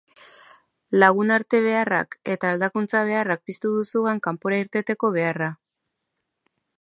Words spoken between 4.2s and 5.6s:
kanpora irteteko beharra.